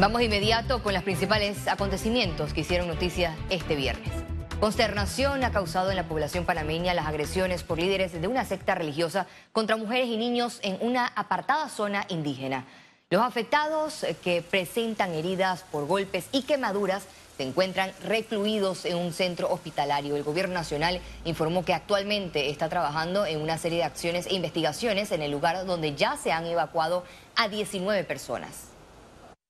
[0.00, 4.12] Vamos de inmediato con los principales acontecimientos que hicieron noticia este viernes.
[4.60, 9.26] Consternación ha causado en la población panameña las agresiones por líderes de una secta religiosa
[9.50, 12.64] contra mujeres y niños en una apartada zona indígena.
[13.10, 17.02] Los afectados eh, que presentan heridas por golpes y quemaduras
[17.36, 20.14] se encuentran recluidos en un centro hospitalario.
[20.14, 25.10] El gobierno nacional informó que actualmente está trabajando en una serie de acciones e investigaciones
[25.10, 27.02] en el lugar donde ya se han evacuado
[27.34, 28.77] a 19 personas.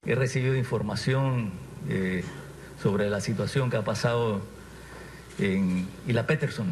[0.08, 1.50] He recibido información
[1.88, 2.24] eh,
[2.80, 4.40] sobre la situación que ha pasado
[5.38, 6.68] en Isla Peterson.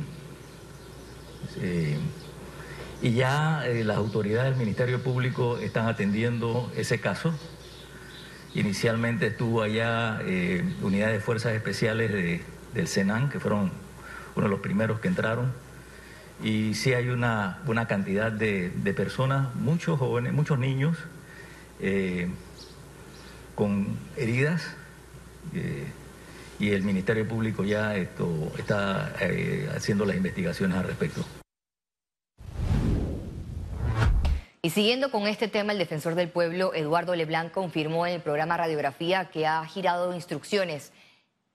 [1.60, 1.98] Eh,
[3.02, 7.34] y ya eh, las autoridades del Ministerio Público están atendiendo ese caso.
[8.54, 10.18] Inicialmente estuvo allá
[10.80, 12.40] unidades de fuerzas especiales
[12.72, 13.70] del Senan, que fueron
[14.34, 15.52] uno de los primeros que entraron.
[16.42, 20.96] Y sí hay una, una cantidad de, de personas, muchos jóvenes, muchos niños,
[23.56, 24.62] con heridas
[25.54, 25.86] eh,
[26.60, 31.24] y el Ministerio Público ya esto, está eh, haciendo las investigaciones al respecto.
[34.62, 38.56] Y siguiendo con este tema, el defensor del pueblo, Eduardo Leblanc, confirmó en el programa
[38.56, 40.92] Radiografía que ha girado instrucciones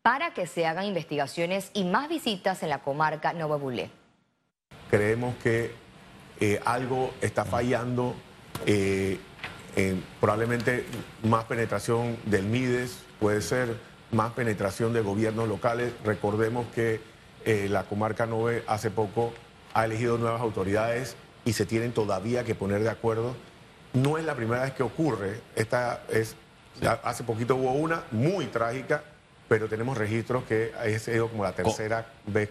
[0.01, 3.89] para que se hagan investigaciones y más visitas en la comarca Nova Bulé.
[4.89, 5.71] Creemos que
[6.39, 8.15] eh, algo está fallando
[10.19, 10.85] probablemente
[11.23, 13.75] más penetración del MIDES, puede ser
[14.11, 15.93] más penetración de gobiernos locales.
[16.03, 16.99] Recordemos que
[17.45, 19.33] eh, la comarca Nove hace poco
[19.73, 23.35] ha elegido nuevas autoridades y se tienen todavía que poner de acuerdo.
[23.93, 26.35] No es la primera vez que ocurre, esta es,
[27.03, 29.03] hace poquito hubo una muy trágica,
[29.49, 32.49] pero tenemos registros que ha sido como la tercera vez.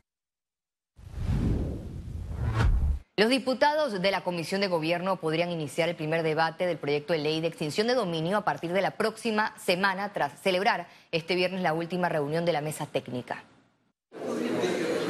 [3.20, 7.18] Los diputados de la Comisión de Gobierno podrían iniciar el primer debate del proyecto de
[7.18, 11.60] ley de extinción de dominio a partir de la próxima semana tras celebrar este viernes
[11.60, 13.44] la última reunión de la mesa técnica.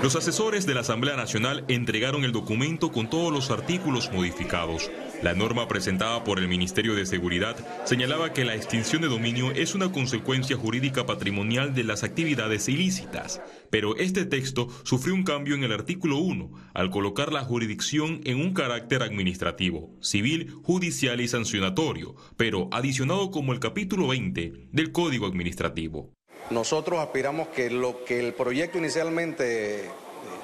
[0.02, 4.90] Los asesores de la Asamblea Nacional entregaron el documento con todos los artículos modificados.
[5.22, 7.54] La norma presentada por el Ministerio de Seguridad
[7.84, 13.42] señalaba que la extinción de dominio es una consecuencia jurídica patrimonial de las actividades ilícitas,
[13.68, 18.40] pero este texto sufrió un cambio en el artículo 1 al colocar la jurisdicción en
[18.40, 25.26] un carácter administrativo, civil, judicial y sancionatorio, pero adicionado como el capítulo 20 del Código
[25.26, 26.14] Administrativo.
[26.48, 29.84] Nosotros aspiramos que lo que el proyecto inicialmente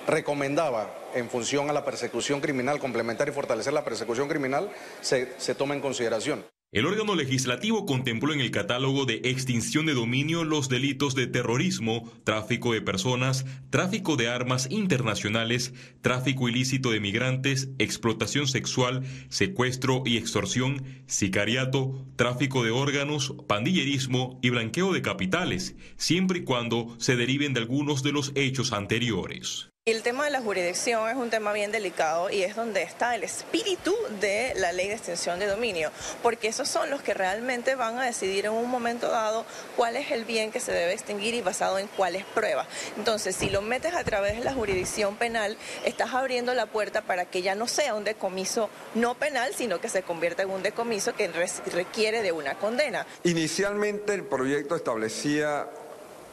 [0.07, 5.75] recomendaba en función a la persecución criminal, complementar y fortalecer la persecución criminal, se, tome
[5.75, 6.45] en consideración.
[6.73, 12.13] El órgano legislativo contempló en el catálogo de extinción de dominio los delitos de terrorismo,
[12.25, 15.73] tráfico de personas, tráfico de armas internacionales,
[16.03, 24.51] tráfico ilícito de migrantes, explotación sexual, secuestro y extorsión, sicariato, tráfico de órganos, pandillerismo y
[24.51, 29.71] blanqueo de capitales, siempre y cuando se deriven de algunos de los hechos anteriores.
[29.89, 33.23] El tema de la jurisdicción es un tema bien delicado y es donde está el
[33.23, 35.93] espíritu de la ley de extensión de dominio,
[36.25, 39.47] porque esos son los que realmente van a decidir en un momento dado
[39.77, 42.67] cuál es el bien que se debe extinguir y basado en cuáles pruebas.
[42.97, 47.27] Entonces, si lo metes a través de la jurisdicción penal, estás abriendo la puerta para
[47.27, 51.15] que ya no sea un decomiso no penal, sino que se convierta en un decomiso
[51.15, 51.31] que
[51.73, 53.07] requiere de una condena.
[53.23, 55.69] Inicialmente el proyecto establecía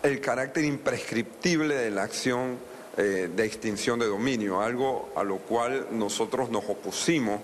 [0.02, 5.88] el carácter imprescriptible de la acción eh, de extinción de dominio, algo a lo cual
[5.92, 7.42] nosotros nos opusimos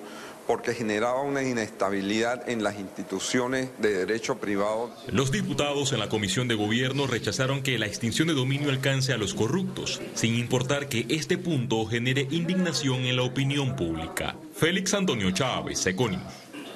[0.50, 4.90] porque generaba una inestabilidad en las instituciones de derecho privado.
[5.12, 9.18] Los diputados en la Comisión de Gobierno rechazaron que la extinción de dominio alcance a
[9.18, 14.36] los corruptos, sin importar que este punto genere indignación en la opinión pública.
[14.56, 16.24] Félix Antonio Chávez, Secónimo.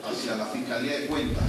[0.04, 1.44] Hacia la Fiscalía de Cuentas.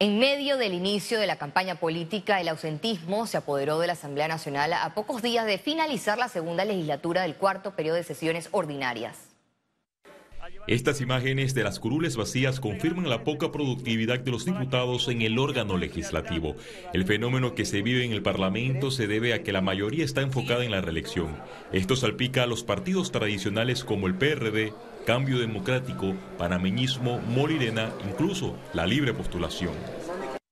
[0.00, 4.28] En medio del inicio de la campaña política, el ausentismo se apoderó de la Asamblea
[4.28, 9.16] Nacional a pocos días de finalizar la segunda legislatura del cuarto periodo de sesiones ordinarias.
[10.68, 15.36] Estas imágenes de las curules vacías confirman la poca productividad de los diputados en el
[15.36, 16.54] órgano legislativo.
[16.92, 20.20] El fenómeno que se vive en el Parlamento se debe a que la mayoría está
[20.20, 21.36] enfocada en la reelección.
[21.72, 24.72] Esto salpica a los partidos tradicionales como el PRD,
[25.08, 29.72] Cambio Democrático, Panameñismo, Molirena, incluso la libre postulación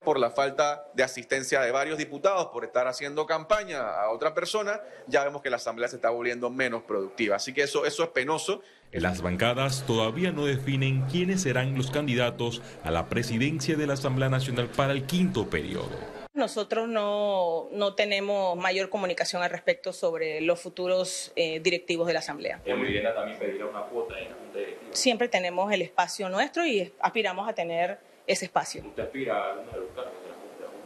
[0.02, 4.80] por la falta de asistencia de varios diputados, por estar haciendo campaña a otra persona,
[5.08, 7.34] ya vemos que la Asamblea se está volviendo menos productiva.
[7.34, 8.62] Así que eso, eso es penoso.
[8.92, 14.28] Las bancadas todavía no definen quiénes serán los candidatos a la presidencia de la Asamblea
[14.28, 15.90] Nacional para el quinto periodo.
[16.36, 22.18] Nosotros no, no tenemos mayor comunicación al respecto sobre los futuros eh, directivos de la
[22.18, 22.60] Asamblea.
[22.62, 24.58] también pedirá una cuota en la Junta
[24.96, 28.82] Siempre tenemos el espacio nuestro y aspiramos a tener ese espacio.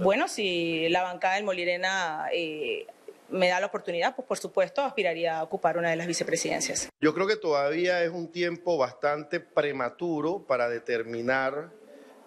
[0.01, 2.87] Bueno, si la bancada del Molirena eh,
[3.29, 6.89] me da la oportunidad, pues por supuesto aspiraría a ocupar una de las vicepresidencias.
[7.01, 11.71] Yo creo que todavía es un tiempo bastante prematuro para determinar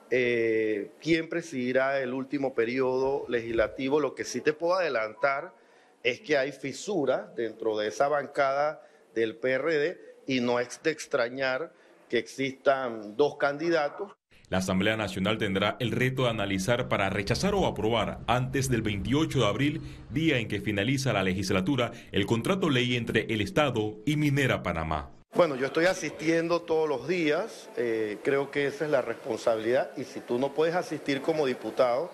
[0.10, 4.00] eh, quién presidirá el último periodo legislativo.
[4.00, 5.54] Lo que sí te puedo adelantar
[6.02, 11.74] es que hay fisura dentro de esa bancada del PRD y no es de extrañar
[12.10, 14.12] que existan dos candidatos.
[14.50, 19.40] La Asamblea Nacional tendrá el reto de analizar para rechazar o aprobar antes del 28
[19.40, 19.82] de abril,
[20.12, 25.10] día en que finaliza la legislatura, el contrato ley entre el Estado y Minera Panamá.
[25.36, 30.04] Bueno, yo estoy asistiendo todos los días, eh, creo que esa es la responsabilidad y
[30.04, 32.12] si tú no puedes asistir como diputado,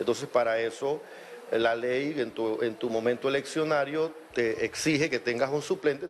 [0.00, 1.02] entonces para eso
[1.50, 6.08] la ley en tu, en tu momento eleccionario te exige que tengas un suplente.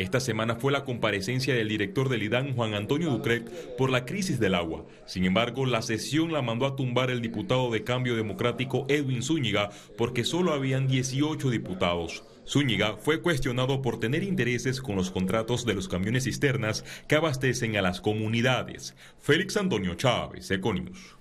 [0.00, 4.40] Esta semana fue la comparecencia del director del IDAN, Juan Antonio Ducret, por la crisis
[4.40, 4.86] del agua.
[5.04, 9.68] Sin embargo, la sesión la mandó a tumbar el diputado de Cambio Democrático Edwin Zúñiga
[9.98, 12.24] porque solo habían 18 diputados.
[12.48, 17.76] Zúñiga fue cuestionado por tener intereses con los contratos de los camiones cisternas que abastecen
[17.76, 18.96] a las comunidades.
[19.20, 21.19] Félix Antonio Chávez, Econius.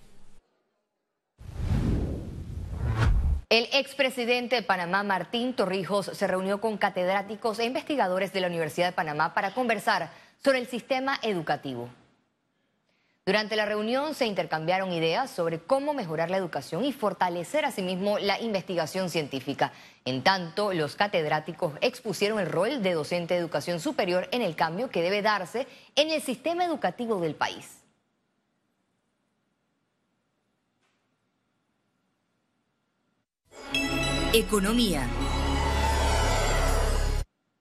[3.50, 8.90] El expresidente de Panamá, Martín Torrijos, se reunió con catedráticos e investigadores de la Universidad
[8.90, 10.12] de Panamá para conversar
[10.44, 11.90] sobre el sistema educativo.
[13.26, 18.40] Durante la reunión se intercambiaron ideas sobre cómo mejorar la educación y fortalecer asimismo la
[18.40, 19.74] investigación científica.
[20.06, 24.92] En tanto, los catedráticos expusieron el rol de docente de educación superior en el cambio
[24.92, 25.66] que debe darse
[25.96, 27.79] en el sistema educativo del país.
[34.32, 35.10] Economía.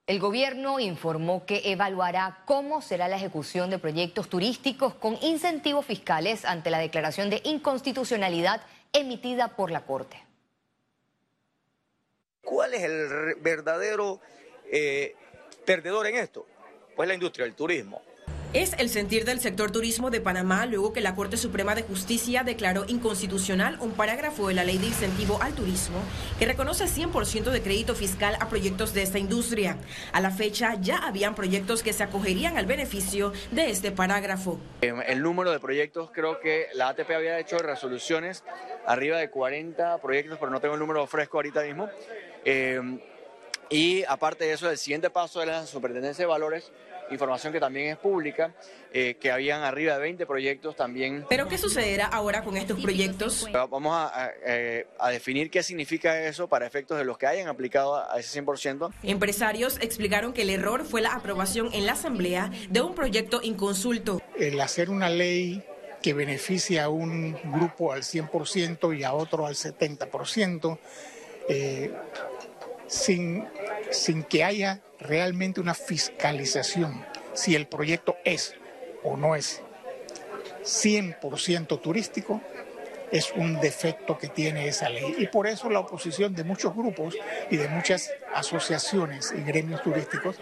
[0.05, 6.45] El gobierno informó que evaluará cómo será la ejecución de proyectos turísticos con incentivos fiscales
[6.45, 8.61] ante la declaración de inconstitucionalidad
[8.93, 10.23] emitida por la Corte.
[12.43, 14.21] ¿Cuál es el verdadero
[14.71, 15.15] eh,
[15.65, 16.45] perdedor en esto?
[16.95, 18.03] Pues la industria del turismo.
[18.51, 22.41] Es el sentir del sector turismo de Panamá luego que la Corte Suprema de Justicia
[22.41, 26.01] declaró inconstitucional un parágrafo de la Ley de Incentivo al Turismo
[26.39, 29.77] que reconoce 100% de crédito fiscal a proyectos de esta industria.
[30.13, 34.59] A la fecha ya habían proyectos que se acogerían al beneficio de este parágrafo.
[34.81, 38.43] El número de proyectos, creo que la ATP había hecho resoluciones
[38.87, 41.87] arriba de 40 proyectos, pero no tengo el número fresco ahorita mismo.
[42.45, 42.81] Eh,
[43.69, 46.71] y aparte de eso, el siguiente paso de la Superintendencia de Valores
[47.11, 48.53] información que también es pública,
[48.93, 51.25] eh, que habían arriba de 20 proyectos también.
[51.29, 53.47] ¿Pero qué sucederá ahora con estos proyectos?
[53.51, 57.95] Vamos a, eh, a, definir qué significa eso para efectos de los que hayan aplicado
[57.95, 58.91] a ese 100%.
[59.03, 64.21] Empresarios explicaron que el error fue la aprobación en la Asamblea de un proyecto inconsulto.
[64.37, 65.63] El hacer una ley
[66.01, 70.79] que beneficia a un grupo al 100% y a otro al 70%,
[71.49, 71.91] eh,
[72.87, 73.45] sin,
[73.91, 78.55] sin que haya realmente una fiscalización si el proyecto es
[79.03, 79.61] o no es
[80.63, 82.41] 100% turístico,
[83.11, 85.15] es un defecto que tiene esa ley.
[85.17, 87.15] Y por eso la oposición de muchos grupos
[87.49, 90.37] y de muchas asociaciones y gremios turísticos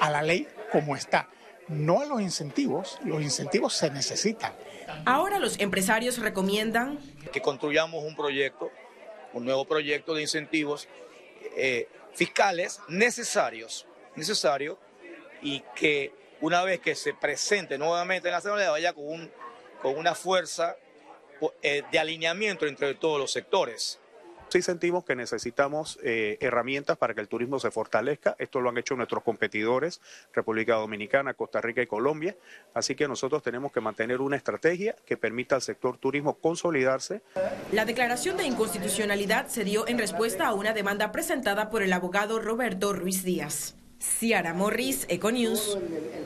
[0.00, 1.28] a la ley como está.
[1.68, 4.52] No a los incentivos, los incentivos se necesitan.
[5.04, 6.98] Ahora los empresarios recomiendan
[7.32, 8.70] que construyamos un proyecto,
[9.32, 10.88] un nuevo proyecto de incentivos
[11.56, 11.88] eh,
[12.20, 14.76] fiscales necesarios, necesarios
[15.40, 16.12] y que
[16.42, 19.30] una vez que se presente nuevamente en la Asamblea vaya con, un,
[19.80, 20.76] con una fuerza
[21.62, 23.98] eh, de alineamiento entre todos los sectores.
[24.50, 28.34] Sí sentimos que necesitamos eh, herramientas para que el turismo se fortalezca.
[28.40, 30.00] Esto lo han hecho nuestros competidores,
[30.32, 32.36] República Dominicana, Costa Rica y Colombia.
[32.74, 37.22] Así que nosotros tenemos que mantener una estrategia que permita al sector turismo consolidarse.
[37.70, 42.40] La declaración de inconstitucionalidad se dio en respuesta a una demanda presentada por el abogado
[42.40, 43.76] Roberto Ruiz Díaz.
[44.00, 45.76] Ciara Morris, Econews.
[45.76, 46.24] El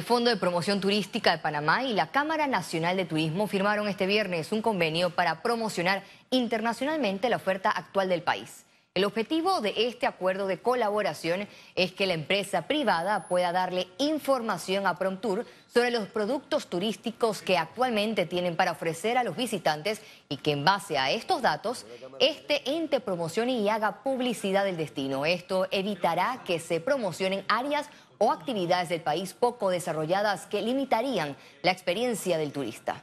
[0.00, 4.50] Fondo de Promoción Turística de Panamá y la Cámara Nacional de Turismo firmaron este viernes
[4.50, 8.64] un convenio para promocionar internacionalmente la oferta actual del país.
[8.94, 14.86] El objetivo de este acuerdo de colaboración es que la empresa privada pueda darle información
[14.86, 20.36] a Promtour sobre los productos turísticos que actualmente tienen para ofrecer a los visitantes y
[20.36, 21.86] que en base a estos datos,
[22.20, 25.24] este ente promocione y haga publicidad del destino.
[25.24, 27.88] Esto evitará que se promocionen áreas
[28.22, 33.02] o actividades del país poco desarrolladas que limitarían la experiencia del turista.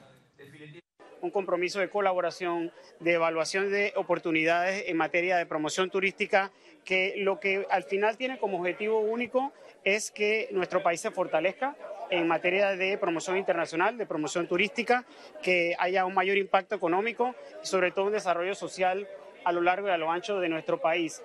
[1.19, 2.71] Un compromiso de colaboración,
[3.01, 6.51] de evaluación de oportunidades en materia de promoción turística,
[6.85, 9.51] que lo que al final tiene como objetivo único
[9.83, 11.75] es que nuestro país se fortalezca
[12.09, 15.03] en materia de promoción internacional, de promoción turística,
[15.43, 19.05] que haya un mayor impacto económico y sobre todo un desarrollo social
[19.43, 21.21] a lo largo y a lo ancho de nuestro país.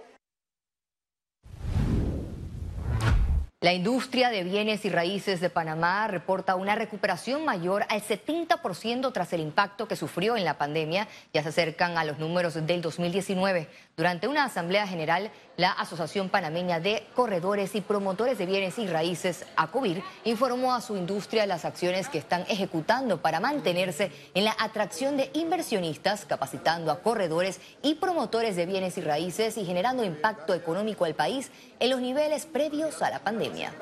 [3.64, 9.32] La industria de bienes y raíces de Panamá reporta una recuperación mayor al 70% tras
[9.32, 11.08] el impacto que sufrió en la pandemia.
[11.32, 13.66] Ya se acercan a los números del 2019.
[13.96, 19.44] Durante una asamblea general, la Asociación Panameña de Corredores y Promotores de Bienes y Raíces,
[19.56, 25.16] ACOBIR, informó a su industria las acciones que están ejecutando para mantenerse en la atracción
[25.16, 31.04] de inversionistas, capacitando a corredores y promotores de bienes y raíces y generando impacto económico
[31.04, 33.72] al país en los niveles previos a la pandemia.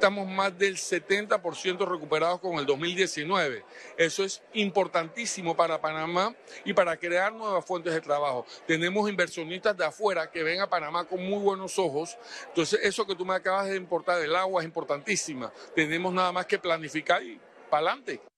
[0.00, 3.62] Estamos más del 70% recuperados con el 2019.
[3.98, 8.46] Eso es importantísimo para Panamá y para crear nuevas fuentes de trabajo.
[8.66, 12.16] Tenemos inversionistas de afuera que ven a Panamá con muy buenos ojos.
[12.48, 15.52] Entonces, eso que tú me acabas de importar del agua es importantísima.
[15.74, 17.38] Tenemos nada más que planificar y
[17.68, 18.29] para adelante.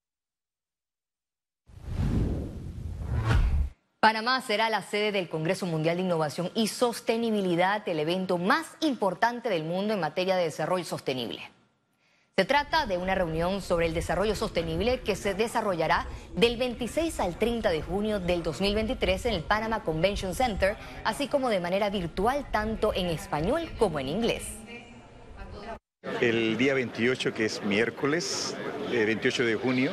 [4.03, 9.49] Panamá será la sede del Congreso Mundial de Innovación y Sostenibilidad, el evento más importante
[9.49, 11.53] del mundo en materia de desarrollo sostenible.
[12.37, 17.39] Se trata de una reunión sobre el desarrollo sostenible que se desarrollará del 26 al
[17.39, 22.45] 30 de junio del 2023 en el Panama Convention Center, así como de manera virtual
[22.51, 24.49] tanto en español como en inglés.
[26.21, 28.57] El día 28, que es miércoles,
[28.91, 29.93] 28 eh, de junio,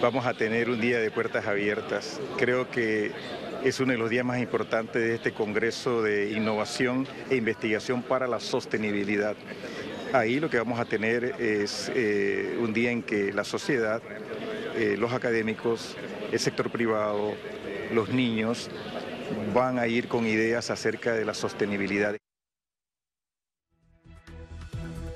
[0.00, 2.20] vamos a tener un día de puertas abiertas.
[2.36, 3.12] Creo que
[3.64, 8.26] es uno de los días más importantes de este Congreso de Innovación e Investigación para
[8.26, 9.36] la Sostenibilidad.
[10.12, 14.00] Ahí lo que vamos a tener es eh, un día en que la sociedad,
[14.76, 15.96] eh, los académicos,
[16.32, 17.34] el sector privado,
[17.92, 18.70] los niños
[19.52, 22.16] van a ir con ideas acerca de la sostenibilidad.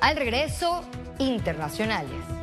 [0.01, 0.85] Al regreso,
[1.19, 2.42] internacionales.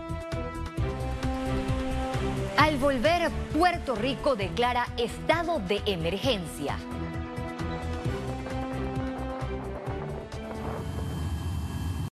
[2.59, 6.75] Al volver, Puerto Rico declara estado de emergencia.